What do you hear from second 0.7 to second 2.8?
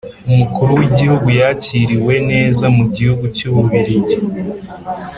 w’igihugu yakiriwe neza